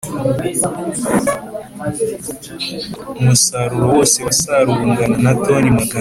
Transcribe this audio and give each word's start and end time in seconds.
Umusaruro 3.19 3.85
wose 3.95 4.17
wasaruwe 4.25 4.81
ungana 4.87 5.17
na 5.25 5.33
toni 5.43 5.69
Magana 5.77 5.85
ane 5.89 5.99